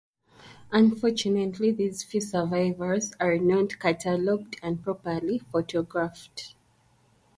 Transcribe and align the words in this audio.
Unfortunately 0.71 1.71
these 1.71 2.03
few 2.03 2.21
survivors 2.21 3.13
are 3.19 3.37
not 3.37 3.67
cataloged 3.69 4.55
and 4.63 4.81
properly 4.81 5.37
photographed. 5.37 6.55